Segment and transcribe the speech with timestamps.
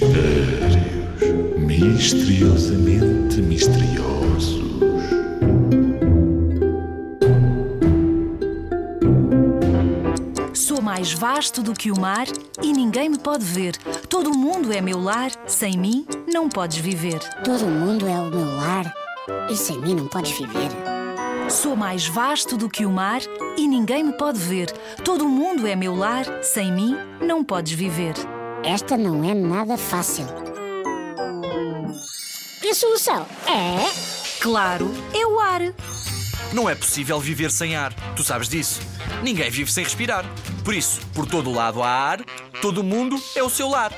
[0.00, 0.76] Mistérios
[1.58, 4.62] misteriosamente misteriosos.
[10.54, 12.28] Sou mais vasto do que o mar
[12.62, 13.76] e ninguém me pode ver.
[14.08, 17.18] Todo mundo é meu lar, sem mim não podes viver.
[17.42, 18.94] Todo mundo é o meu lar
[19.50, 20.70] e sem mim não podes viver.
[21.50, 23.20] Sou mais vasto do que o mar
[23.56, 24.70] e ninguém me pode ver.
[25.04, 28.14] Todo mundo é meu lar, sem mim não podes viver.
[28.64, 30.26] Esta não é nada fácil.
[32.62, 33.88] E a solução é.
[34.40, 35.60] Claro, é o ar.
[36.52, 37.92] Não é possível viver sem ar.
[38.14, 38.80] Tu sabes disso.
[39.22, 40.24] Ninguém vive sem respirar.
[40.64, 42.20] Por isso, por todo lado há ar,
[42.60, 43.92] todo mundo é o seu lar.